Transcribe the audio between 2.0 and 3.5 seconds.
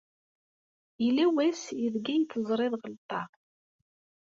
i yi-teẓriḍ ɣelṭeɣ?